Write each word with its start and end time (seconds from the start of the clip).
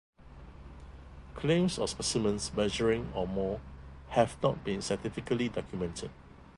Claims 1.35 1.77
of 1.77 1.91
specimens 1.91 2.51
measuring 2.55 3.13
or 3.13 3.27
more 3.27 3.61
have 4.09 4.35
not 4.41 4.63
been 4.63 4.81
scientifically 4.81 5.47
documented. 5.47 6.09